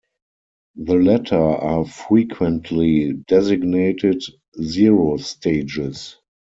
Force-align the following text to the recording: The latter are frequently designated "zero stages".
The 0.77 0.95
latter 0.95 1.37
are 1.37 1.85
frequently 1.85 3.13
designated 3.13 4.23
"zero 4.59 5.17
stages". 5.17 6.15